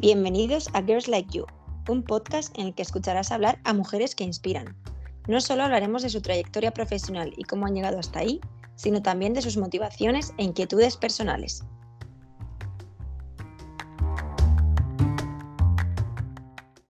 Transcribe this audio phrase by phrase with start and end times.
[0.00, 1.44] Bienvenidos a Girls Like You,
[1.86, 4.74] un podcast en el que escucharás hablar a mujeres que inspiran.
[5.28, 8.40] No solo hablaremos de su trayectoria profesional y cómo han llegado hasta ahí,
[8.76, 11.64] sino también de sus motivaciones e inquietudes personales.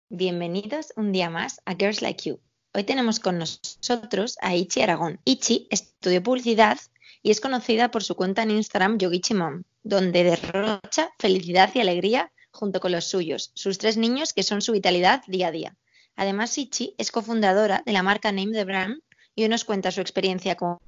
[0.10, 2.40] Bienvenidos un día más a Girls Like You.
[2.76, 5.20] Hoy tenemos con nosotros a Ichi Aragón.
[5.26, 6.78] Ichi estudió publicidad
[7.24, 12.32] y es conocida por su cuenta en Instagram Yogichi Mom, donde derrocha felicidad y alegría
[12.52, 15.76] junto con los suyos, sus tres niños que son su vitalidad día a día.
[16.16, 19.02] Además, Ichi es cofundadora de la marca Name the Brand
[19.36, 20.82] y hoy nos cuenta su experiencia como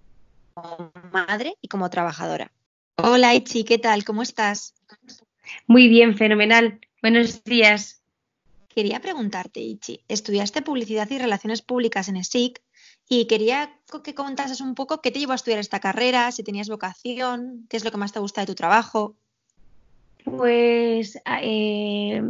[1.12, 2.52] madre y como trabajadora.
[2.98, 4.04] Hola Ichi, ¿qué tal?
[4.04, 4.74] ¿Cómo estás?
[5.68, 6.80] Muy bien, fenomenal.
[7.02, 8.02] Buenos días.
[8.68, 12.62] Quería preguntarte, Ichi, estudiaste publicidad y relaciones públicas en ESIC
[13.10, 16.70] y quería que contases un poco qué te llevó a estudiar esta carrera, si tenías
[16.70, 19.18] vocación, qué es lo que más te gusta de tu trabajo.
[20.24, 22.22] Pues, eh,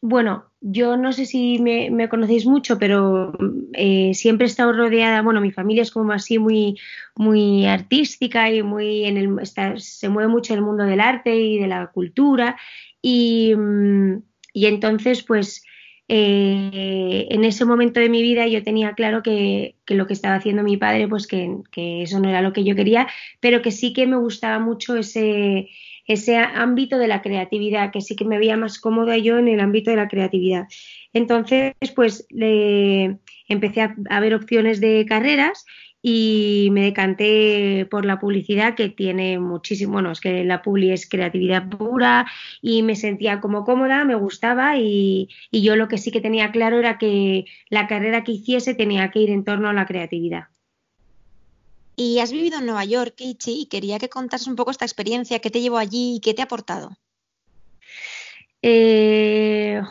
[0.00, 3.32] bueno, yo no sé si me, conocéis mucho, pero
[3.72, 6.78] eh, siempre he estado rodeada, bueno, mi familia es como así muy,
[7.16, 11.66] muy artística y muy en el, se mueve mucho el mundo del arte y de
[11.66, 12.56] la cultura.
[13.02, 14.22] Y, mm,
[14.52, 15.64] y entonces, pues,
[16.08, 20.62] eh, en ese momento de mi vida yo tenía claro que, lo que estaba haciendo
[20.62, 21.62] mi padre, pues que
[22.02, 23.08] eso no era lo que yo quería,
[23.40, 25.68] pero que sí que me gustaba mucho ese
[26.08, 29.60] ese ámbito de la creatividad, que sí que me veía más cómoda yo en el
[29.60, 30.66] ámbito de la creatividad.
[31.12, 35.66] Entonces, pues le, empecé a, ver opciones de carreras
[36.00, 41.08] y me decanté por la publicidad que tiene muchísimo, bueno, es que la publi es
[41.08, 42.26] creatividad pura
[42.62, 46.52] y me sentía como cómoda, me gustaba y, y yo lo que sí que tenía
[46.52, 50.44] claro era que la carrera que hiciese tenía que ir en torno a la creatividad.
[52.00, 55.40] Y has vivido en Nueva York, Ichi, y quería que contases un poco esta experiencia,
[55.40, 56.96] qué te llevó allí y qué te ha aportado.
[58.62, 59.82] Eh,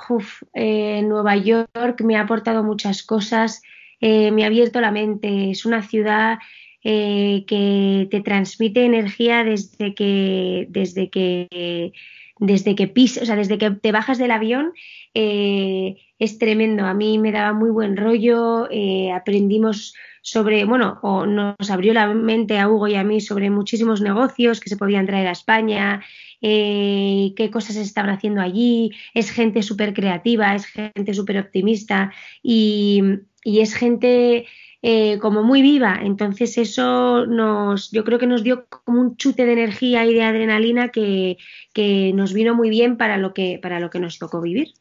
[0.53, 3.61] eh, Nueva York me ha aportado muchas cosas,
[3.99, 5.51] eh, me ha abierto la mente.
[5.51, 6.39] Es una ciudad
[6.81, 11.91] que te transmite energía desde que, desde que,
[12.39, 14.73] desde que pisas, o sea, desde que te bajas del avión.
[15.13, 16.85] es tremendo.
[16.85, 18.67] A mí me daba muy buen rollo.
[19.13, 19.93] aprendimos
[20.27, 24.59] sobre, bueno, o nos abrió la mente a Hugo y a mí sobre muchísimos negocios
[24.59, 26.03] que se podían traer a España,
[26.41, 32.11] eh, qué cosas se estaban haciendo allí, es gente súper creativa, es gente súper optimista
[32.43, 33.01] y,
[33.45, 34.45] es gente
[34.81, 35.99] eh, como muy viva.
[36.01, 40.23] Entonces eso nos, yo creo que nos dio como un chute de energía y de
[40.23, 41.37] adrenalina que,
[41.73, 44.73] que nos vino muy bien para lo que, para lo que nos tocó vivir.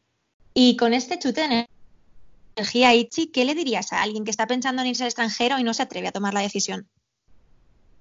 [0.53, 1.67] Y con este chute de
[2.55, 5.63] energía, Ichi, ¿qué le dirías a alguien que está pensando en irse al extranjero y
[5.63, 6.87] no se atreve a tomar la decisión?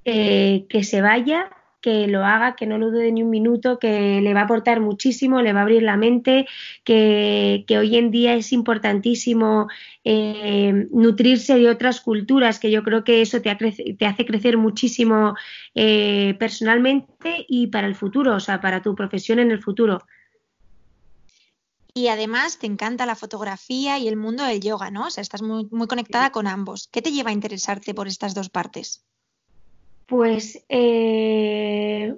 [0.05, 1.51] Eh, que se vaya,
[1.81, 4.81] que lo haga, que no lo dude ni un minuto, que le va a aportar
[4.81, 6.47] muchísimo, le va a abrir la mente,
[6.85, 9.69] que, hoy en día es importantísimo
[10.05, 15.35] eh, nutrirse de otras culturas, que yo creo que eso te, te hace crecer muchísimo
[15.75, 20.03] eh, personalmente y para el futuro, o sea, para tu profesión en el futuro.
[21.97, 25.07] Y además te encanta la fotografía y el mundo del yoga, ¿no?
[25.07, 26.89] O sea, estás muy, muy conectada con ambos.
[26.93, 29.06] ¿Qué te lleva a interesarte por estas dos partes?
[30.07, 32.15] Pues eh,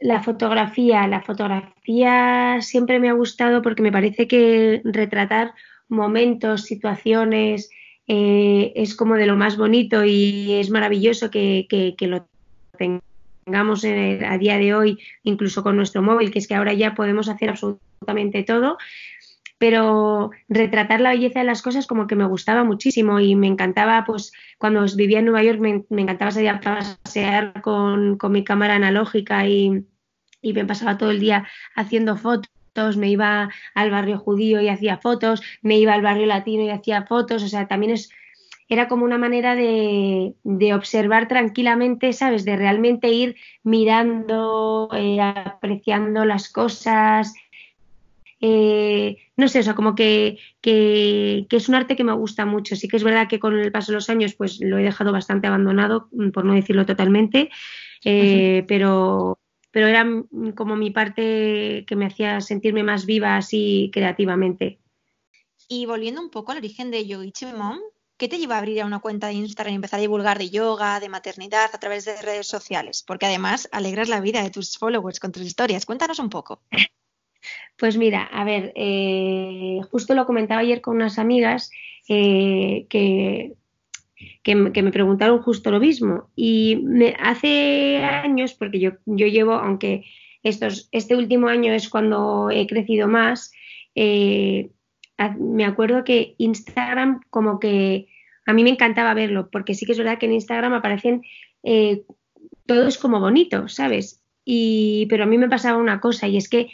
[0.00, 1.06] la fotografía.
[1.06, 5.52] La fotografía siempre me ha gustado porque me parece que retratar
[5.88, 7.70] momentos, situaciones,
[8.08, 12.26] eh, es como de lo más bonito y es maravilloso que, que, lo
[12.78, 17.28] tengamos a día de hoy, incluso con nuestro móvil, que es que ahora ya podemos
[17.28, 18.78] hacer absolutamente todo
[19.58, 24.04] pero retratar la belleza de las cosas como que me gustaba muchísimo y me encantaba,
[24.04, 29.46] pues cuando vivía en Nueva York me, encantaba salir a pasear con, mi cámara analógica
[29.48, 29.84] y,
[30.42, 32.50] me pasaba todo el día haciendo fotos
[32.98, 37.06] me iba al barrio judío y hacía fotos, me iba al barrio latino y hacía
[37.06, 38.10] fotos, o sea, también es,
[38.68, 42.44] era como una manera de, de observar tranquilamente, ¿sabes?
[42.44, 47.32] De realmente ir mirando, eh, apreciando las cosas,
[48.40, 52.76] eh, no sé, o sea, como que, que, es un arte que me gusta mucho.
[52.76, 55.12] Sí que es verdad que con el paso de los años pues lo he dejado
[55.12, 57.50] bastante abandonado, mm, por no decirlo totalmente,
[58.04, 59.38] eh, pero,
[59.70, 60.06] pero era
[60.54, 64.78] como mi parte que me hacía sentirme más viva así creativamente.
[65.68, 67.78] Y volviendo un poco al origen de Yogichi Mom,
[68.16, 71.00] ¿qué te lleva a abrir una cuenta de Instagram y empezar a divulgar de yoga,
[71.00, 73.02] de maternidad a través de redes sociales?
[73.04, 75.86] Porque además alegras la vida de tus followers con tus historias.
[75.86, 76.60] Cuéntanos un poco.
[77.78, 81.70] Pues mira, a ver, eh, justo lo comentaba ayer con unas amigas
[82.08, 83.54] eh, que,
[84.42, 86.30] que, me preguntaron justo lo mismo.
[86.36, 90.04] Y me, hace años, porque yo, yo llevo, aunque
[90.42, 93.52] estos, este último año es cuando he crecido más,
[93.94, 94.70] eh,
[95.38, 98.08] me acuerdo que Instagram como que
[98.46, 101.22] a mí me encantaba verlo, porque sí que es verdad que en Instagram aparecen,
[101.62, 102.02] eh,
[102.66, 104.22] todo es como bonito, ¿sabes?
[104.44, 106.68] Y, pero a mí me pasaba una cosa y es que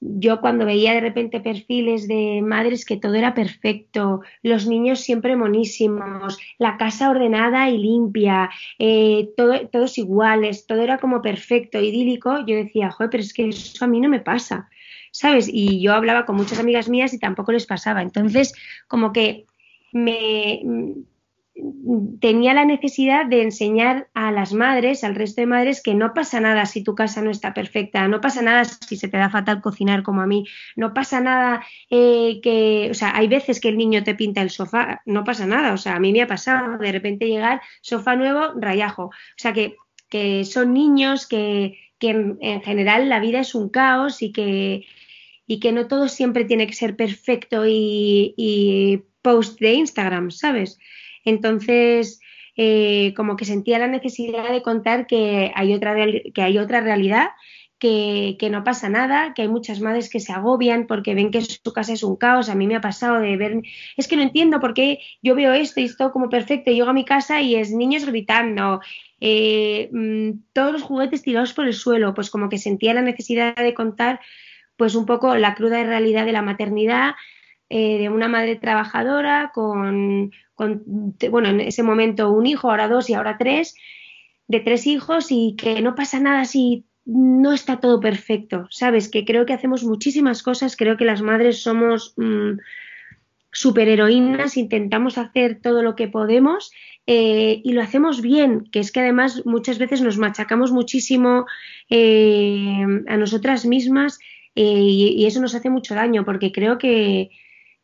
[0.00, 5.36] yo cuando veía de repente perfiles de madres que todo era perfecto, los niños siempre
[5.36, 12.38] monísimos, la casa ordenada y limpia, eh, todo, todos iguales, todo era como perfecto, idílico,
[12.46, 14.68] yo decía, joder, pero es que eso a mí no me pasa,
[15.10, 15.48] ¿sabes?
[15.52, 18.00] Y yo hablaba con muchas amigas mías y tampoco les pasaba.
[18.00, 18.54] Entonces,
[18.88, 19.44] como que
[19.92, 20.62] me
[22.20, 26.40] tenía la necesidad de enseñar a las madres, al resto de madres, que no pasa
[26.40, 29.60] nada si tu casa no está perfecta, no pasa nada si se te da fatal
[29.60, 30.46] cocinar como a mí,
[30.76, 34.50] no pasa nada eh, que, o sea, hay veces que el niño te pinta el
[34.50, 38.16] sofá, no pasa nada, o sea, a mí me ha pasado de repente llegar sofá
[38.16, 39.76] nuevo, rayajo, o sea, que,
[40.08, 44.86] que son niños que, que en, general la vida es un caos y que,
[45.46, 50.78] y que no todo siempre tiene que ser perfecto y, y post de Instagram, ¿sabes?
[51.24, 52.20] Entonces,
[52.56, 55.94] eh, como que sentía la necesidad de contar que hay otra,
[56.34, 57.30] que hay otra realidad,
[57.78, 61.40] que, que, no pasa nada, que hay muchas madres que se agobian porque ven que
[61.40, 62.50] su casa es un caos.
[62.50, 63.62] A mí me ha pasado de ver,
[63.96, 66.70] es que no entiendo por qué yo veo esto y esto como perfecto.
[66.70, 68.80] Y llego a mi casa y es niños gritando,
[69.20, 72.12] eh, mm, todos los juguetes tirados por el suelo.
[72.12, 74.20] Pues como que sentía la necesidad de contar
[74.76, 77.14] pues un poco la cruda realidad de la maternidad,
[77.70, 80.32] eh, de una madre trabajadora con,
[81.30, 83.74] bueno, en ese momento un hijo, ahora dos y ahora tres,
[84.48, 89.08] de tres hijos y que no pasa nada si no está todo perfecto, ¿sabes?
[89.08, 92.58] Que creo que hacemos muchísimas cosas, creo que las madres somos mm,
[93.52, 96.70] superheroínas, intentamos hacer todo lo que podemos
[97.06, 101.46] eh, y lo hacemos bien, que es que además muchas veces nos machacamos muchísimo
[101.88, 104.18] eh, a nosotras mismas
[104.54, 107.30] eh, y, eso nos hace mucho daño porque creo que,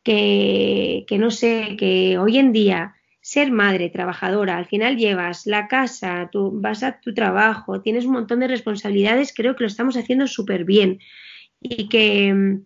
[0.07, 6.29] que, no sé, que hoy en día ser madre, trabajadora, al final llevas la casa,
[6.31, 10.27] tú vas a tu trabajo, tienes un montón de responsabilidades, creo que lo estamos haciendo
[10.27, 10.99] súper bien.
[11.59, 12.61] Y que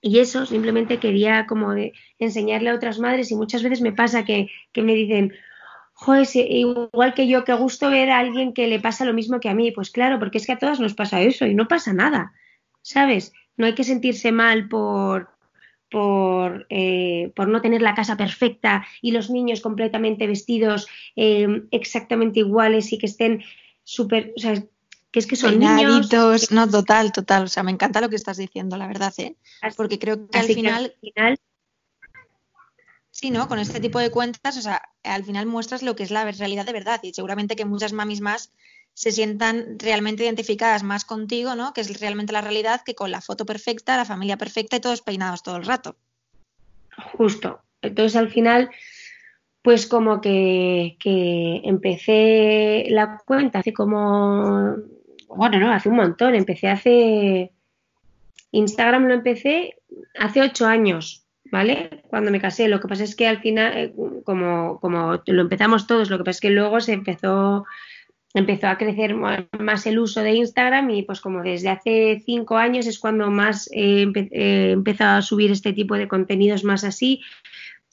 [0.00, 1.74] y eso simplemente quería como
[2.18, 5.32] enseñarle a otras madres y muchas veces me pasa que, que me dicen,
[5.94, 9.48] joder, igual que yo, que gusto ver a alguien que le pasa lo mismo que
[9.48, 9.72] a mí.
[9.72, 12.34] Pues claro, porque es que a todas nos pasa eso y no pasa nada,
[12.82, 13.32] ¿sabes?
[13.56, 15.33] No hay que sentirse mal por,
[15.94, 22.40] por, eh, por, no tener la casa perfecta y los niños completamente vestidos eh, exactamente
[22.40, 23.44] iguales y que estén
[23.84, 24.54] súper, o sea,
[25.12, 26.10] que es que son niños.
[26.50, 27.44] No, total, total.
[27.44, 29.36] O sea, me encanta lo que estás diciendo, la verdad, ¿eh?
[29.76, 31.38] Porque creo que al final, final.
[33.12, 33.46] Sí, ¿no?
[33.46, 36.66] Con este tipo de cuentas, o sea, al final muestras lo que es la realidad
[36.66, 36.98] de verdad.
[37.04, 38.50] Y seguramente que muchas mamis más
[38.94, 41.72] se sientan realmente identificadas más contigo, ¿no?
[41.72, 45.02] Que es realmente la realidad que con la foto perfecta, la familia perfecta y todos
[45.02, 45.96] peinados todo el rato.
[47.12, 47.60] Justo.
[47.82, 48.70] Entonces al final,
[49.62, 50.96] pues como que,
[51.64, 54.76] empecé la cuenta hace como,
[55.28, 57.52] bueno, no, hace un montón, empecé hace,
[58.52, 59.74] Instagram lo empecé
[60.18, 62.02] hace ocho años, ¿vale?
[62.08, 62.68] Cuando me casé.
[62.68, 63.94] Lo que pasa es que al final, eh,
[64.24, 67.66] como, como lo empezamos todos, lo que pasa es que luego se empezó
[68.34, 72.86] empezó a crecer más el uso de Instagram y pues como desde hace cinco años
[72.86, 74.02] es cuando más he
[74.72, 77.22] empezado a subir este tipo de contenidos más así,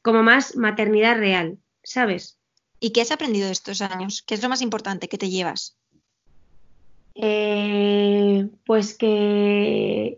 [0.01, 2.39] como más maternidad real, ¿sabes?
[2.79, 4.23] ¿Y qué has aprendido de estos años?
[4.23, 5.77] ¿Qué es lo más importante que te llevas?
[7.13, 10.17] Eh, pues que,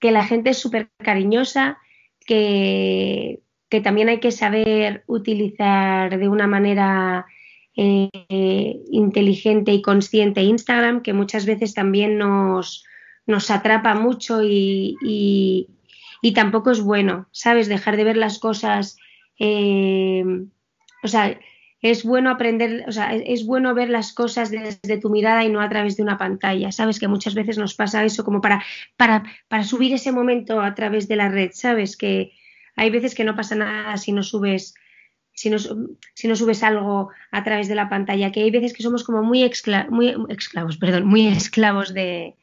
[0.00, 1.76] que la gente es súper cariñosa,
[2.24, 7.26] que, que también hay que saber utilizar de una manera
[7.80, 12.84] eh, inteligente y consciente Instagram, que muchas veces también nos,
[13.24, 17.68] nos atrapa mucho y, y, tampoco es bueno, ¿sabes?
[17.68, 18.96] Dejar de ver las cosas,
[19.38, 20.24] eh,
[21.04, 21.38] o sea,
[21.80, 25.60] es bueno aprender, o sea, es bueno ver las cosas desde tu mirada y no
[25.60, 26.98] a través de una pantalla, ¿sabes?
[26.98, 28.64] Que muchas veces nos pasa eso como para,
[28.96, 31.96] para, para subir ese momento a través de la red, ¿sabes?
[31.96, 32.32] Que
[32.74, 34.74] hay veces que no pasa nada si no subes
[35.38, 38.82] si no, si no subes algo a través de la pantalla, que hay veces que
[38.82, 39.48] somos como muy,
[39.88, 42.34] muy esclavos, perdón, muy esclavos de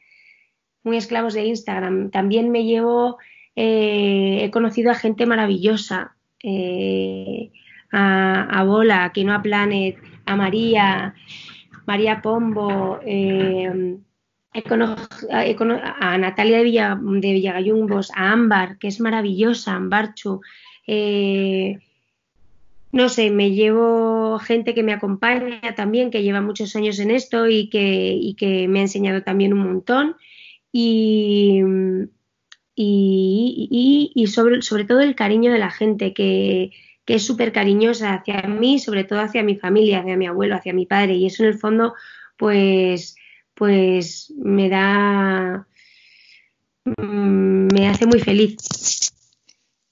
[0.82, 2.10] muy esclavos de Instagram.
[2.10, 3.18] También me llevo,
[3.54, 7.50] eh, he conocido a gente maravillosa, eh,
[7.92, 11.14] a, Bola, a Quinoa Planet, a María,
[11.86, 13.98] María Pombo, eh,
[14.52, 20.40] a Natalia de, Villa, de Villagayumbos, a Ámbar, que es maravillosa, Ambarchu,
[20.86, 21.78] eh,
[22.96, 27.46] no sé, me llevo gente que me acompaña también, que lleva muchos años en esto
[27.46, 30.16] y que, que me ha enseñado también un montón.
[30.72, 31.60] Y,
[32.74, 36.72] y, sobre, sobre, todo el cariño de la gente, que,
[37.04, 40.72] que es súper cariñosa hacia mí, sobre todo hacia mi familia, hacia mi abuelo, hacia
[40.72, 41.16] mi padre.
[41.16, 41.94] Y eso en el fondo,
[42.38, 43.16] pues,
[43.54, 45.66] pues me da,
[46.84, 48.56] mm, me hace muy feliz.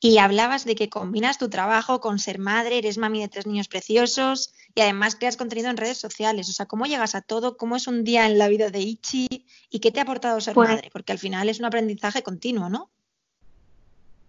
[0.04, 3.68] Y hablabas de que combinas tu trabajo con ser madre, eres mami de tres niños
[3.68, 6.46] preciosos y además creas contenido en redes sociales.
[6.50, 7.56] O sea, ¿cómo llegas a todo?
[7.56, 9.46] ¿Cómo es un día en la vida de Ichi?
[9.70, 10.90] ¿Y qué te ha aportado ser pues madre?
[10.92, 12.90] Porque al final es un aprendizaje continuo, ¿no?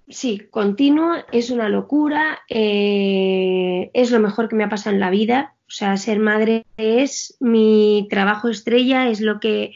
[0.08, 5.10] Sí, continuo, es una locura, eh, es lo mejor que me ha pasado en la
[5.10, 5.56] vida.
[5.68, 9.74] O sea, ser madre es mi trabajo estrella, es lo que,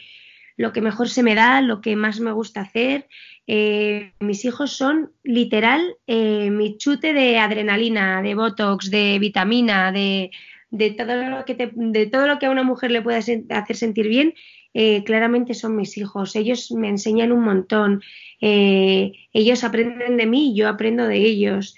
[0.59, 3.07] lo que mejor se me da, lo que más me gusta hacer.
[3.47, 10.31] Eh, mis hijos son literal eh, mi chute de adrenalina, de botox, de vitamina, de,
[10.69, 14.09] de todo lo que de todo lo que a una mujer le puede hacer sentir
[14.09, 14.33] bien,
[14.73, 16.35] eh, claramente son mis hijos.
[16.35, 18.01] Ellos me enseñan un montón.
[18.41, 21.73] ellos aprenden de mí, yo aprendo de ellos.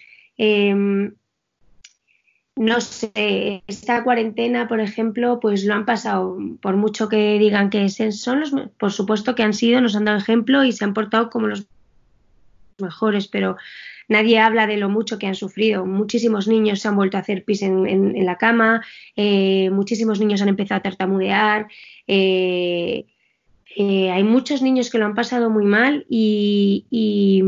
[2.62, 7.90] No sé, esta cuarentena, por ejemplo, pues lo han pasado, por mucho que digan que
[7.90, 11.32] son los, por supuesto que han sido, nos han dado ejemplo y se han portado
[11.32, 11.66] como los
[12.78, 13.58] mejores, pero
[14.08, 15.88] nadie habla de lo mucho que han sufrido.
[15.88, 20.50] Muchísimos niños se han vuelto a hacer pis en, la cama, eh, muchísimos niños han
[20.50, 21.68] empezado a tartamudear.
[22.06, 23.08] Eh,
[23.76, 27.42] eh, hay muchos niños que lo han pasado muy mal y, y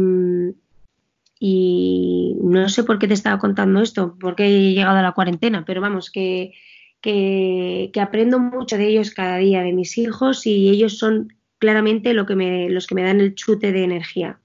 [1.45, 5.81] no sé por qué te estaba contando esto, porque he llegado a la cuarentena, pero
[5.81, 6.53] vamos, que,
[7.01, 12.25] que, aprendo mucho de ellos cada día, de mis hijos, y ellos son claramente lo
[12.25, 14.39] que me, los que me dan el chute de energía.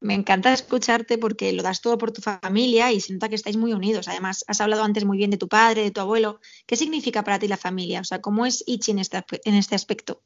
[0.00, 3.56] Me encanta escucharte porque lo das todo por tu familia y se nota que estáis
[3.56, 4.08] muy unidos.
[4.08, 6.40] Además, has hablado antes muy bien de tu padre, de tu abuelo.
[6.66, 8.00] ¿Qué significa para ti la familia?
[8.00, 10.22] O sea, ¿cómo es Ichi en este, en este aspecto?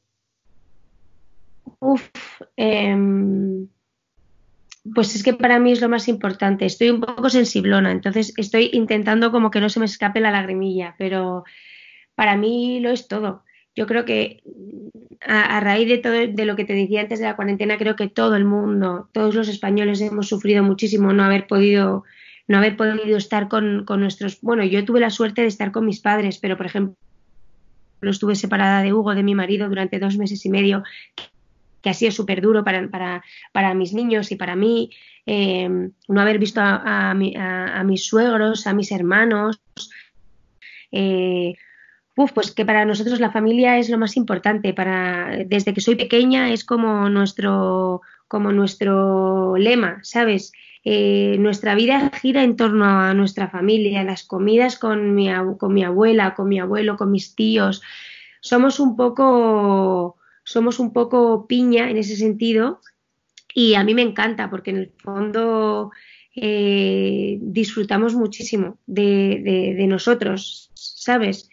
[1.78, 2.11] Uf,
[2.56, 3.66] eh,
[4.94, 6.64] pues es que para mí es lo más importante.
[6.66, 10.94] Estoy un poco sensiblona, entonces estoy intentando como que no se me escape la lagrimilla,
[10.99, 11.44] pero
[12.14, 13.44] para mí lo es todo.
[13.75, 14.42] Yo creo que
[15.20, 18.09] a, raíz de todo de lo que te decía antes de la cuarentena, creo que
[18.09, 22.04] todo el mundo, todos los españoles hemos sufrido muchísimo no haber podido
[22.49, 24.40] no haber podido estar con, con nuestros.
[24.40, 26.97] Bueno, yo tuve la suerte de estar con mis padres, pero por ejemplo
[28.02, 30.82] estuve separada de Hugo, de mi marido, durante dos meses y medio,
[31.82, 34.90] que ha sido súper duro para, para, para, mis niños y para mí,
[35.26, 35.68] eh,
[36.08, 39.60] no haber visto a, mis suegros, a mis hermanos.
[40.92, 41.54] Eh,
[42.16, 44.75] uf, pues que para nosotros la familia es lo más importante.
[44.75, 50.52] Para, desde que soy pequeña es como nuestro, como nuestro lema, ¿sabes?
[50.82, 55.84] Eh, nuestra vida gira en torno a nuestra familia, las comidas con mi, con mi
[55.84, 57.82] abuela, con mi abuelo, con mis tíos.
[58.40, 60.16] Somos un poco
[60.50, 62.80] somos un poco piña en ese sentido
[63.54, 65.92] y a mí me encanta porque en el fondo
[66.35, 71.49] eh, disfrutamos muchísimo de, nosotros, ¿sabes?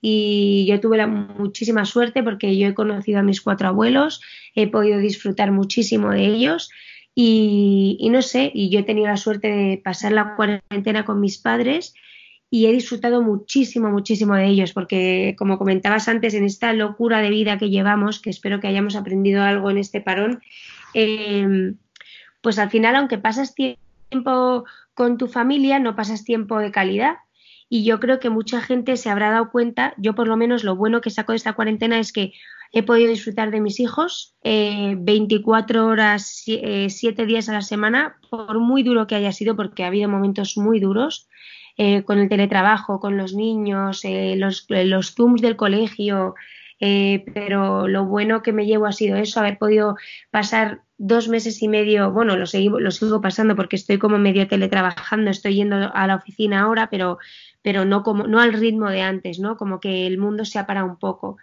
[0.00, 4.20] Y yo tuve muchísima suerte porque yo he conocido a mis cuatro abuelos,
[4.54, 6.70] he podido disfrutar muchísimo de ellos
[7.16, 11.20] y, y no sé, y yo he tenido la suerte de pasar la cuarentena con
[11.20, 11.94] mis padres
[12.50, 17.30] y he disfrutado muchísimo, muchísimo de ellos, porque como comentabas antes, en esta locura de
[17.30, 20.40] vida que llevamos, que espero que hayamos aprendido algo en este parón,
[20.94, 21.76] em,
[22.40, 27.16] pues al final, aunque pasas tiempo con tu familia, no pasas tiempo de calidad.
[27.68, 30.76] Y yo creo que mucha gente se habrá dado cuenta, yo por lo menos lo
[30.76, 32.32] bueno que saco de esta cuarentena es que
[32.72, 38.18] he podido disfrutar de mis hijos 24 eh, horas, 7 eh, días a la semana,
[38.30, 41.28] por muy duro que haya sido, porque ha habido momentos muy duros.
[41.78, 46.34] Eh, con el teletrabajo, con los niños, eh, los, los Zooms del colegio,
[46.80, 49.96] eh, pero lo bueno que me llevo ha sido eso, haber podido
[50.30, 54.48] pasar dos meses y medio, bueno, lo sigo, lo sigo pasando porque estoy como medio
[54.48, 57.18] teletrabajando, estoy yendo a la oficina ahora, pero,
[57.60, 59.58] pero no, como, no al ritmo de antes, ¿no?
[59.58, 61.36] Como que el mundo se ha parado un poco.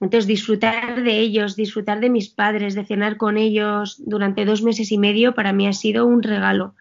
[0.00, 4.92] Entonces, disfrutar de ellos, disfrutar de mis padres, de cenar con ellos durante dos meses
[4.92, 6.74] y medio, para mí ha sido un regalo.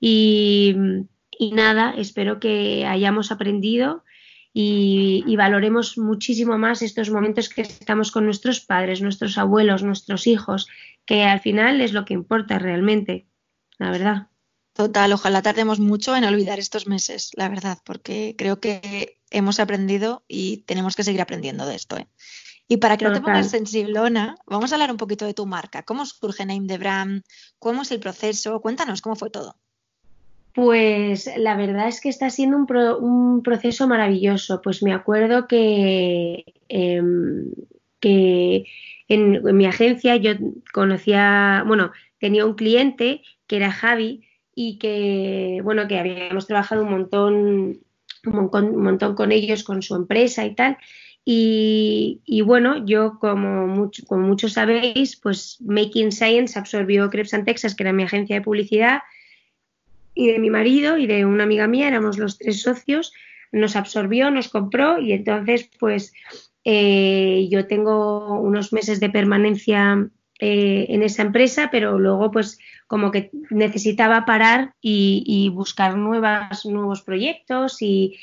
[0.00, 0.76] Y,
[1.40, 4.04] y nada, espero que hayamos aprendido
[4.52, 10.68] y, valoremos muchísimo más estos momentos que estamos con nuestros padres, nuestros abuelos, nuestros hijos,
[11.06, 13.26] que al final es lo que importa realmente,
[13.78, 14.26] la verdad.
[14.74, 20.24] Total, ojalá tardemos mucho en olvidar estos meses, la verdad, porque creo que hemos aprendido
[20.28, 21.96] y tenemos que seguir aprendiendo de esto.
[21.96, 22.06] ¿eh?
[22.68, 25.84] Y para que no te pongas sensiblona, vamos a hablar un poquito de tu marca.
[25.84, 27.22] ¿Cómo surge Name the Brand?
[27.58, 28.60] ¿Cómo es el proceso?
[28.60, 29.56] Cuéntanos cómo fue todo.
[30.52, 32.56] Pues la verdad es que está siendo
[32.98, 34.60] un, proceso maravilloso.
[34.62, 37.52] Pues me acuerdo que em,
[38.02, 40.32] en, mi agencia yo
[40.72, 46.90] conocía, bueno, tenía un cliente que era Javi y que, bueno, que habíamos trabajado un
[46.90, 47.80] montón,
[48.24, 50.78] un montón, con ellos, con su empresa y tal.
[51.24, 57.84] Y, bueno, yo como, como muchos sabéis, pues Making Science absorbió Krebs and Texas, que
[57.84, 59.00] era mi agencia de publicidad,
[60.20, 63.14] y de mi marido y de una amiga mía, éramos los tres socios,
[63.52, 66.12] nos absorbió, nos compró y entonces pues
[66.62, 73.10] eh, yo tengo unos meses de permanencia eh, en esa empresa, pero luego pues como
[73.10, 78.18] que necesitaba parar y, buscar nuevas, nuevos proyectos y,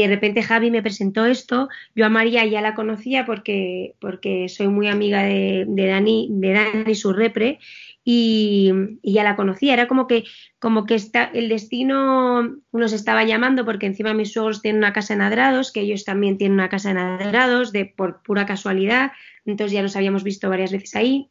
[0.00, 1.68] de repente Javi me presentó esto.
[1.94, 6.52] Yo a María ya la conocía porque, porque soy muy amiga de, de Dani, de
[6.52, 7.58] Dani su repre
[8.04, 8.72] y,
[9.02, 9.74] ya la conocía.
[9.74, 10.24] Era como que,
[10.58, 15.14] como que está, el destino nos estaba llamando porque encima mis suegros tienen una casa
[15.14, 19.12] en Adrados, que ellos también tienen una casa en Adrados, de, por pura casualidad.
[19.44, 21.30] Entonces ya nos habíamos visto varias veces ahí.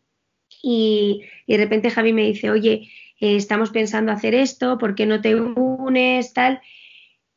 [0.63, 2.89] Y, de repente Javi me dice, oye,
[3.19, 6.33] eh, estamos pensando hacer esto, ¿por qué no te unes?
[6.33, 6.61] Tal.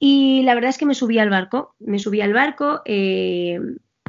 [0.07, 3.59] Y la verdad es que me subí al barco, me subí al barco, eh,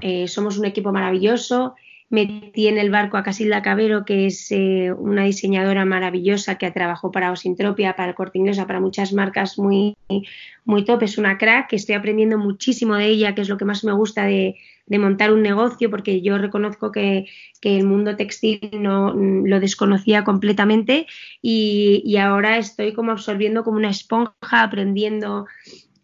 [0.01, 1.73] eh, somos un equipo maravilloso,
[2.09, 7.13] metí en el barco a Casilda Cabero, que es eh, una diseñadora maravillosa que trabajado
[7.13, 9.95] para Osintropia, para el Corte Inglés, para muchas marcas muy,
[10.65, 11.03] muy top.
[11.03, 13.93] Es una crack que estoy aprendiendo muchísimo de ella, que es lo que más me
[13.93, 14.57] gusta de,
[14.99, 17.25] montar un negocio, porque yo reconozco que,
[17.61, 21.07] el mundo textil no lo desconocía completamente
[21.41, 25.47] y ahora estoy como absorbiendo como una esponja, aprendiendo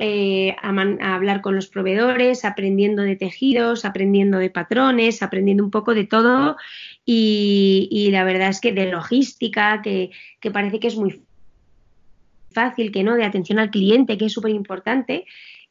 [0.03, 5.93] eh, a, hablar con los proveedores, aprendiendo de tejidos, aprendiendo de patrones, aprendiendo un poco
[5.93, 6.57] de todo
[7.05, 10.09] y, la verdad es que de logística, que,
[10.51, 11.21] parece que es muy
[12.49, 15.25] fácil, que no, de atención al cliente, que es súper importante.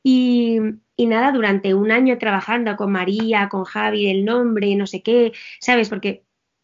[0.04, 0.58] Y,
[0.96, 5.32] y, nada, durante un año trabajando con María, con Javi, del nombre, no sé qué,
[5.58, 5.88] ¿sabes?
[5.88, 6.22] Porque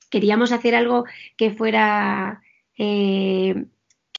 [0.08, 1.04] queríamos hacer algo
[1.36, 2.42] que fuera
[2.78, 3.64] eh,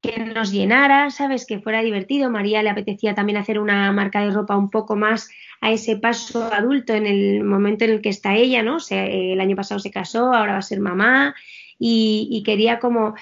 [0.02, 1.46] que nos llenara, ¿sabes?
[1.46, 2.30] Que fuera divertido.
[2.30, 5.30] María le apetecía también hacer una marca de ropa un poco más
[5.62, 8.76] a ese paso adulto en el momento en el que está ella, ¿no?
[8.76, 11.36] O sea, el año pasado se casó, ahora va a ser mamá
[11.80, 13.16] y, quería como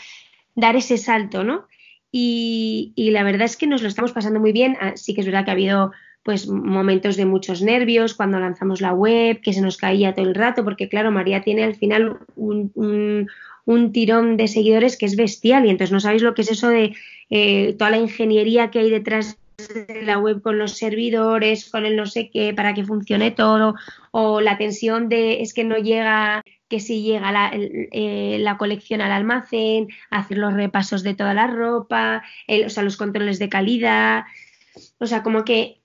[0.56, 1.68] dar ese salto, ¿no?
[2.12, 4.78] Y, la verdad es que nos lo estamos pasando muy bien.
[4.80, 5.92] Ah, sí que es verdad que ha habido
[6.24, 10.34] pues momentos de muchos nervios cuando lanzamos la web, que se nos caía todo el
[10.34, 13.28] rato, porque claro, María tiene al final un, un
[13.92, 16.96] tirón de seguidores que es bestial y entonces no sabéis lo que es eso de
[17.30, 21.96] eh, toda la ingeniería que hay detrás de la web con los servidores, con el
[21.96, 23.76] no sé qué, para que funcione todo,
[24.12, 29.02] o la tensión de es que no llega, que si llega la, eh, la colección
[29.02, 32.24] al almacén, hacer los repasos de toda la ropa,
[32.66, 34.26] o sea, los controles de calidad,
[35.00, 35.80] o sea, como que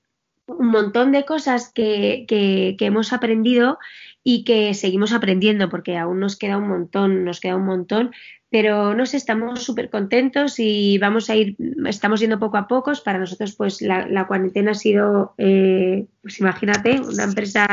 [0.46, 3.78] un montón de cosas que, que, que hemos aprendido
[4.22, 8.12] y que seguimos aprendiendo porque aún nos queda un montón, nos queda un montón,
[8.50, 11.56] pero nos estamos súper contentos y vamos a ir,
[11.86, 12.92] estamos yendo poco a poco.
[13.04, 17.66] Para nosotros, pues la, cuarentena ha sido, eh, pues imagínate, una empresa,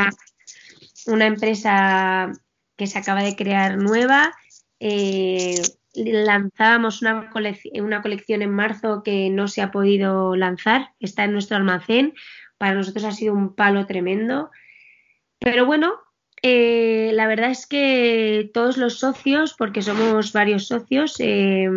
[1.07, 2.31] una empresa
[2.75, 4.31] que se acaba de crear nueva.
[4.79, 5.55] Eh,
[5.95, 7.31] lanzábamos una,
[7.81, 12.13] una colección en marzo que no se ha podido lanzar, está en nuestro almacén.
[12.59, 14.51] Para nosotros ha sido un palo tremendo.
[15.39, 15.95] Pero bueno,
[16.43, 21.69] eh, la verdad es que todos los socios, porque somos varios socios, eh,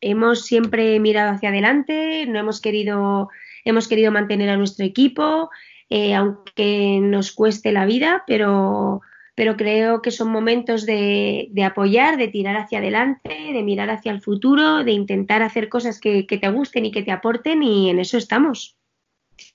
[0.00, 3.28] hemos siempre mirado hacia adelante, no hemos querido,
[3.64, 5.50] hemos querido mantener a nuestro equipo,
[5.90, 9.02] eh, aunque nos cueste la vida, pero,
[9.34, 14.12] pero creo que son momentos de, de, apoyar, de tirar hacia adelante, de mirar hacia
[14.12, 17.90] el futuro, de intentar hacer cosas que, que te gusten y que te aporten y
[17.90, 18.79] en eso estamos.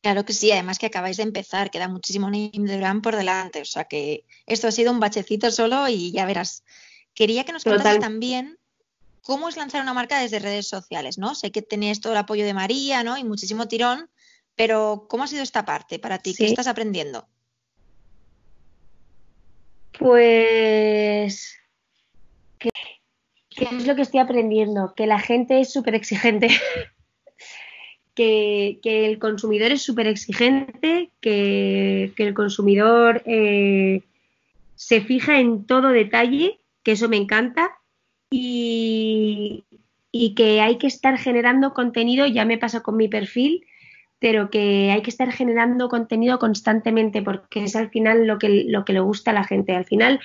[0.06, 3.62] Claro que sí, además que acabáis de empezar, queda muchísimo name de brand por delante,
[3.62, 6.64] o sea que esto ha sido un bachecito solo y ya verás.
[7.16, 8.60] Quería que nos contaras también
[9.24, 11.34] cómo es lanzar una marca desde redes sociales, ¿no?
[11.34, 13.18] Sé que tenéis todo el apoyo de María, ¿no?
[13.18, 14.08] Y muchísimo tirón,
[14.54, 16.36] pero ¿cómo ha sido esta parte para ti?
[16.36, 17.28] ¿Qué estás aprendiendo?
[19.98, 21.58] Pues
[22.60, 22.70] ¿qué,
[23.50, 24.94] ¿qué, es lo que estoy aprendiendo?
[24.96, 26.50] Que la gente es súper exigente.
[28.16, 34.02] que, el consumidor es súper exigente, que, el consumidor eh,
[34.76, 37.72] se fija en todo detalle, que eso me encanta,
[38.32, 39.64] y,
[40.12, 43.66] y que hay que estar generando contenido, ya me pasa con mi perfil,
[44.20, 48.86] pero que hay que estar generando contenido constantemente porque es al final lo que, lo
[48.86, 49.76] que le gusta a la gente.
[49.76, 50.20] Al final,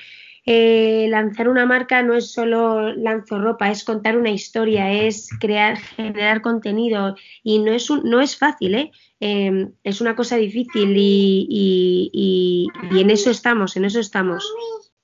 [0.52, 5.78] eh, lanzar una marca no es solo lanzo ropa, es contar una historia, es crear,
[5.78, 8.90] generar contenido y no es, no es fácil, ¿eh?
[9.20, 11.46] Em, es una cosa difícil y,
[12.12, 12.66] y,
[12.98, 14.44] en eso estamos, en eso estamos.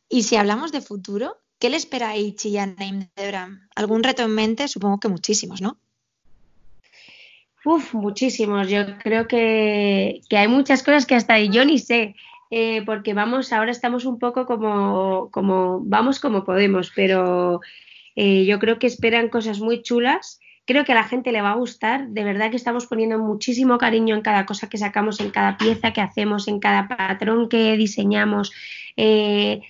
[0.08, 3.68] Y si hablamos de futuro, ¿qué le espera a Ichi y a Naim Debram?
[3.76, 4.66] ¿Algún reto en mente?
[4.66, 5.78] Supongo que muchísimos, ¿no?
[7.64, 8.68] Uf, muchísimos.
[8.68, 12.16] Yo creo que, hay muchas cosas que hasta yo ni sé.
[12.50, 17.60] Eh, porque vamos, ahora estamos un poco como, como vamos como podemos, pero
[18.14, 21.52] eh, yo creo que esperan cosas muy chulas Creo que a la gente le va
[21.52, 22.08] a gustar.
[22.08, 25.92] De verdad que estamos poniendo muchísimo cariño en cada cosa que sacamos, en cada pieza
[25.92, 28.52] que hacemos, en cada patrón que diseñamos.
[28.96, 29.60] Eh,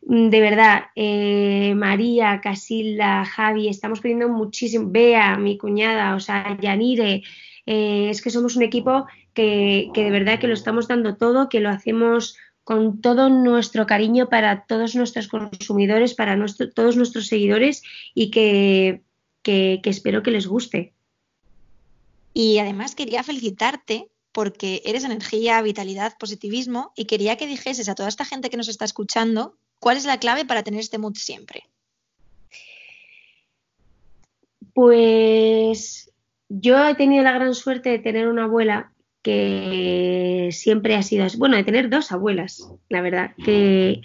[0.00, 4.88] de verdad, eh, María, Casilda, Javi, estamos poniendo muchísimo.
[4.90, 7.22] Bea, mi cuñada, o sea, Yanire.
[7.66, 9.06] Eh, es que somos un equipo
[9.38, 13.86] que, que de verdad que lo estamos dando todo, que lo hacemos con todo nuestro
[13.86, 16.36] cariño para todos nuestros consumidores, para
[16.74, 17.82] todos nuestros seguidores
[18.14, 19.02] y que
[19.42, 20.92] que, espero que les guste.
[22.34, 28.08] Y además quería felicitarte porque eres energía, vitalidad, positivismo y quería que dijeses a toda
[28.08, 31.64] esta gente que nos está escuchando cuál es la clave para tener este mood siempre.
[34.74, 36.12] Pues
[36.48, 38.92] yo he tenido la gran suerte de tener una abuela
[39.28, 41.36] que siempre ha sido así.
[41.36, 44.00] Bueno, de tener dos abuelas, la verdad, que,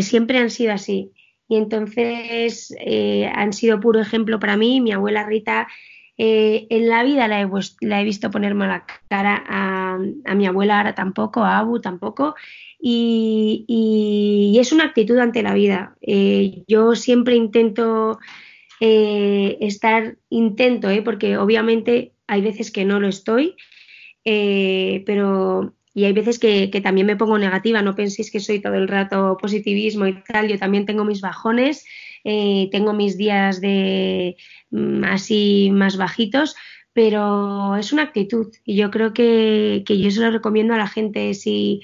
[0.00, 1.12] siempre han sido así
[1.48, 4.80] y entonces eh, han sido puro ejemplo para mí.
[4.80, 5.68] Mi abuela Rita,
[6.16, 9.98] eh, en la vida la he, visto ponerme la cara a,
[10.34, 12.34] mi abuela, ahora tampoco, a Abu tampoco.
[12.80, 15.94] Y, es una actitud ante la vida.
[16.00, 18.18] Eh, yo siempre intento
[18.80, 23.56] estar, intento, porque obviamente hay veces que no lo estoy,
[24.24, 28.88] pero y hay veces que, también me pongo negativa, no penséis que soy todo el
[28.88, 31.84] rato positivismo y tal, yo también tengo mis bajones,
[32.24, 34.36] eh, tengo mis días de
[34.70, 36.56] mm, así más bajitos,
[36.92, 40.88] pero es una actitud y yo creo que, que yo se lo recomiendo a la
[40.88, 41.82] gente si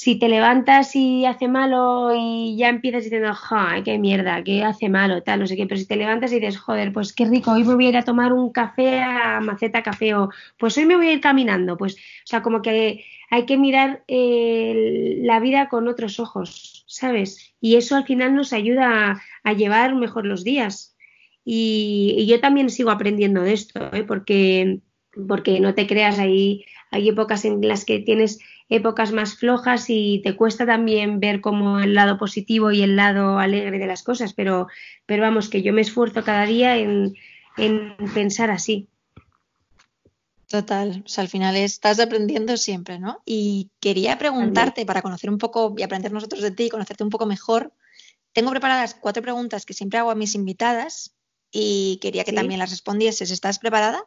[0.00, 4.88] si te levantas y hace malo y ya empiezas diciendo, ¡ay, qué mierda, qué hace
[4.88, 7.52] malo, tal, no sé qué, pero si te levantas y dices, joder, pues qué rico,
[7.52, 10.86] hoy me voy a ir a tomar un café a Maceta Café o pues hoy
[10.86, 15.38] me voy a ir caminando, pues, o sea, como que hay que mirar eh, la
[15.38, 17.52] vida con otros ojos, ¿sabes?
[17.60, 20.96] Y eso al final nos ayuda a, llevar mejor los días.
[21.44, 24.04] Y, yo también sigo aprendiendo de esto, ¿eh?
[24.04, 24.80] porque,
[25.28, 28.38] porque no te creas, ahí hay épocas en las que tienes
[28.70, 33.38] épocas más flojas y te cuesta también ver como el lado positivo y el lado
[33.38, 34.68] alegre de las cosas, pero,
[35.06, 37.14] pero vamos, que yo me esfuerzo cada día en,
[37.58, 38.88] en pensar así.
[40.46, 43.22] Total, o sea, al final estás aprendiendo siempre, ¿no?
[43.24, 47.26] Y quería preguntarte, para conocer un poco y aprender nosotros de ti, conocerte un poco
[47.26, 47.72] mejor,
[48.32, 51.14] tengo preparadas cuatro preguntas que siempre hago a mis invitadas
[51.50, 53.30] y quería que también las respondieses.
[53.30, 54.04] ¿Estás preparada?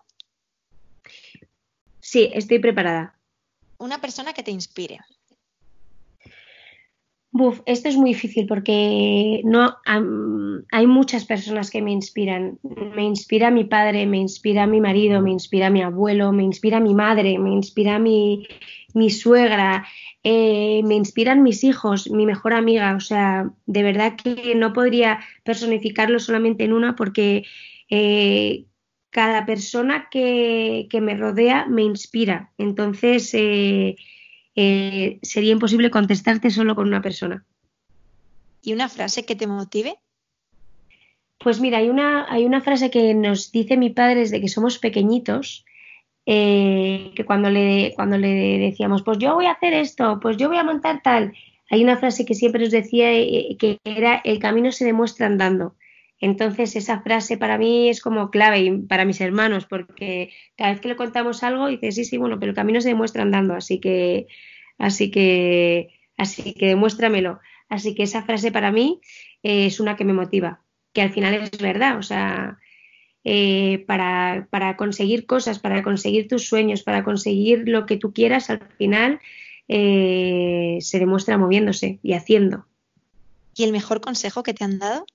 [1.99, 3.17] Sí, estoy preparada.
[3.83, 4.99] Una persona que te inspire.
[7.31, 9.75] Buf, esto es muy difícil porque no
[10.71, 12.59] hay muchas personas que me inspiran.
[12.95, 16.93] Me inspira mi padre, me inspira mi marido, me inspira mi abuelo, me inspira mi
[16.93, 18.47] madre, me inspira mi,
[18.93, 19.85] mi suegra,
[20.23, 22.95] eh, me inspiran mis hijos, mi mejor amiga.
[22.95, 27.43] O sea, de verdad que no podría personificarlo solamente en una porque
[27.89, 28.63] eh,
[29.13, 32.51] cada persona que, que, me rodea me inspira.
[32.57, 33.95] Entonces, eh,
[34.55, 37.45] eh, sería imposible contestarte solo con una persona.
[38.61, 39.95] ¿Y una frase que te motive?
[41.37, 44.79] Pues mira, hay una, hay una frase que nos dice mi padre desde que somos
[44.79, 45.63] pequeñitos,
[46.25, 50.47] eh, que cuando le, cuando le decíamos, pues yo voy a hacer esto, pues yo
[50.47, 51.33] voy a montar tal,
[51.69, 55.75] hay una frase que siempre nos decía eh, que era el camino se demuestra andando.
[56.23, 60.79] Entonces esa frase para mí es como clave y para mis hermanos, porque cada vez
[60.79, 63.81] que le contamos algo dice, sí, sí, bueno, pero el camino se demuestra andando, así
[63.81, 64.27] que,
[64.77, 67.41] así que, así que demuéstramelo.
[67.67, 69.01] Así que esa frase para mí
[69.43, 70.61] eh, es una que me motiva,
[70.93, 72.57] que al final es verdad, o sea,
[73.25, 78.49] eh, para, para, conseguir cosas, para conseguir tus sueños, para conseguir lo que tú quieras,
[78.49, 79.19] al final
[79.67, 82.65] eh, se demuestra moviéndose y haciendo.
[83.57, 85.05] ¿Y el mejor consejo que te han dado?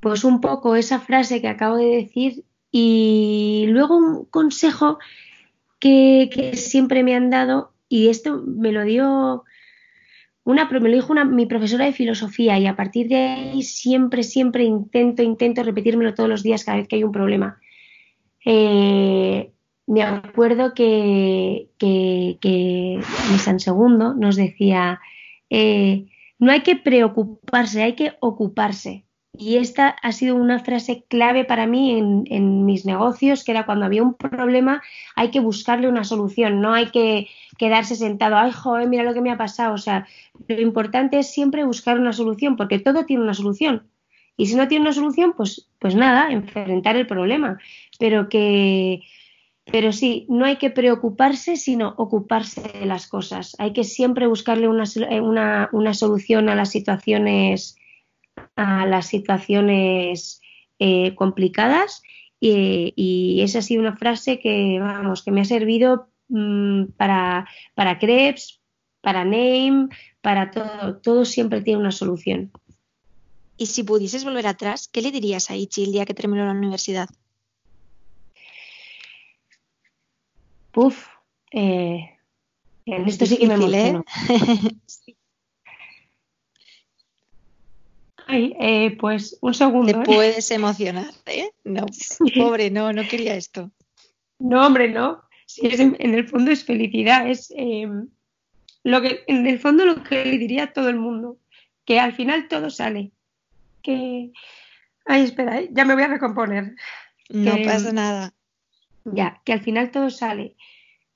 [0.00, 4.98] Pues un poco esa frase que acabo de decir y luego un consejo
[5.78, 9.44] que, siempre me han dado y esto me lo dio
[10.44, 14.22] una, me lo dijo una, mi profesora de filosofía y a partir de ahí siempre,
[14.22, 17.60] siempre intento, intento repetírmelo todos los días cada vez que hay un problema.
[18.44, 19.52] Eh,
[19.86, 23.00] me acuerdo que, que, que
[23.38, 25.00] San Segundo nos decía,
[25.50, 26.06] eh,
[26.38, 29.04] no hay que preocuparse, hay que ocuparse.
[29.32, 33.86] Y esta ha sido una frase clave para mí en, mis negocios, que era cuando
[33.86, 34.82] había un problema
[35.14, 39.20] hay que buscarle una solución, no hay que quedarse sentado, ay, joder, mira lo que
[39.20, 39.74] me ha pasado.
[39.74, 40.06] O sea,
[40.48, 43.88] lo importante es siempre buscar una solución, porque todo tiene una solución.
[44.36, 47.58] Y si no tiene una solución, pues, pues nada, enfrentar el problema.
[47.98, 49.02] Pero que,
[49.70, 53.54] pero sí, no hay que preocuparse, sino ocuparse de las cosas.
[53.58, 54.84] Hay que siempre buscarle una,
[55.22, 57.76] una, una solución a las situaciones
[58.56, 60.40] a las situaciones
[60.78, 62.02] eh, complicadas
[62.40, 67.98] y, esa ha sido una frase que, vamos, que me ha servido mm, para, para
[67.98, 68.60] Krebs,
[69.02, 69.88] para Name,
[70.20, 70.96] para todo.
[70.96, 72.50] Todo siempre tiene una solución.
[73.56, 76.52] Y si pudieses volver atrás, ¿qué le dirías a Ichi el día que terminó la
[76.52, 77.10] universidad?
[80.72, 81.08] Puf,
[81.52, 82.16] eh,
[82.86, 84.04] en esto sí que me emociono.
[85.06, 85.16] ¿eh?
[88.32, 89.92] Eh, pues un segundo.
[89.92, 90.02] Te ¿eh?
[90.04, 91.50] puedes emocionar, ¿eh?
[91.64, 91.86] No,
[92.36, 93.70] pobre, no, no quería esto.
[94.38, 95.22] No, hombre, no.
[95.46, 98.08] Si es en, el fondo es felicidad, es em,
[98.84, 101.38] lo que, en el fondo lo que le diría a todo el mundo,
[101.84, 103.10] que al final todo sale.
[103.82, 104.30] Que,
[105.06, 105.68] ay, espera, ¿eh?
[105.72, 106.76] ya me voy a recomponer.
[107.28, 108.32] No pasa nada.
[109.04, 110.56] Ya, que al final todo sale.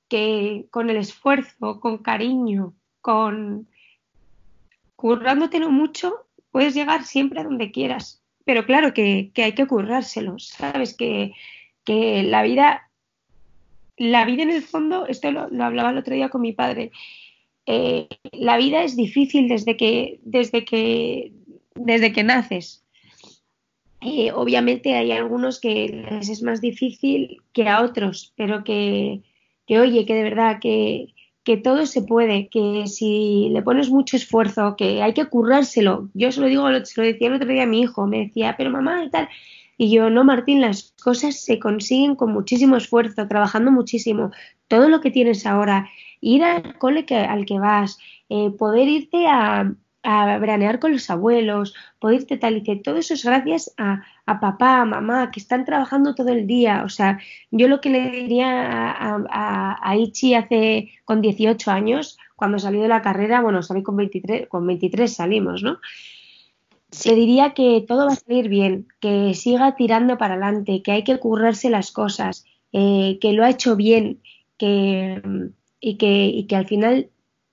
[0.09, 3.69] Que con el esfuerzo, con cariño, con
[4.97, 8.23] currándotelo mucho, puedes llegar siempre a donde quieras.
[8.45, 10.95] Pero claro que, hay que currárselo, ¿sabes?
[10.95, 11.33] Que,
[11.85, 12.89] la vida,
[13.97, 16.93] la vida en el fondo, esto lo, hablaba el otro día con mi padre,
[17.67, 21.33] eh, la vida es difícil desde que, desde que,
[21.75, 22.85] desde que naces.
[24.01, 29.23] Eh, obviamente hay algunos que les es más difícil que a otros, pero que,
[29.67, 31.14] que oye, que de verdad que,
[31.45, 36.09] que todo se puede, que si le pones mucho esfuerzo, que hay que currárselo.
[36.15, 38.55] Yo se lo digo, se lo decía el otro día a mi hijo, me decía,
[38.57, 39.29] pero mamá y tal.
[39.77, 44.31] Y yo, no, Martín, las cosas se consiguen con muchísimo esfuerzo, trabajando muchísimo.
[44.69, 45.89] Todo lo que tienes ahora,
[46.21, 49.75] ir al cole que, al que vas, eh, poder irte a,
[50.05, 51.75] a veranear con los abuelos,
[52.13, 55.65] irte tal y que todo eso es gracias a, a, papá, a mamá, que están
[55.65, 56.83] trabajando todo el día.
[56.85, 57.19] O sea,
[57.51, 62.89] yo lo que le diría a, a, Ichi hace con 18 años, cuando salió de
[62.89, 65.79] la carrera, bueno, salí con 23, con 23 salimos, ¿no?
[67.05, 71.05] Le diría que todo va a salir bien, que siga tirando para adelante, que hay
[71.05, 74.21] que currarse las cosas, eh, que lo ha hecho bien,
[74.59, 75.21] que,
[75.81, 77.11] y, que, y que al final,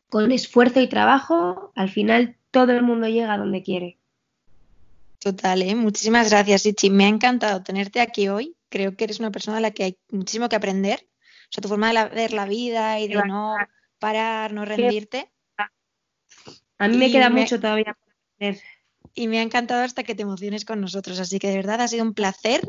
[0.09, 3.97] con esfuerzo y trabajo, al final todo el mundo llega a donde quiere.
[5.19, 5.75] Total, ¿eh?
[5.75, 6.89] muchísimas gracias, Ichi.
[6.89, 8.55] Me ha encantado tenerte aquí hoy.
[8.69, 11.07] Creo que eres una persona a la que hay muchísimo que aprender.
[11.43, 13.55] O sea, tu forma de ver la vida y de no
[13.99, 15.31] parar, no rendirte.
[16.77, 18.61] A mí me queda mucho todavía por aprender.
[19.13, 21.19] Y me ha encantado hasta que te emociones con nosotros.
[21.19, 22.61] Así que de verdad ha sido un placer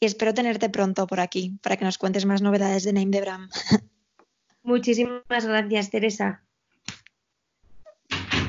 [0.00, 3.20] y espero tenerte pronto por aquí para que nos cuentes más novedades de Name de
[3.20, 3.50] Bram.
[4.62, 6.42] Muchísimas gracias, Teresa.